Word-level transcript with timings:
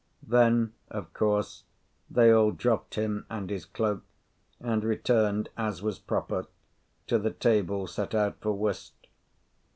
Then, 0.27 0.73
of 0.89 1.13
course, 1.13 1.63
they 2.09 2.31
all 2.31 2.49
dropped 2.49 2.95
him 2.95 3.27
and 3.29 3.51
his 3.51 3.65
cloak, 3.65 4.01
and 4.59 4.83
returned, 4.83 5.49
as 5.55 5.83
was 5.83 5.99
proper, 5.99 6.47
to 7.05 7.19
the 7.19 7.29
tables 7.29 7.93
set 7.93 8.15
out 8.15 8.37
for 8.41 8.51
whist. 8.53 8.95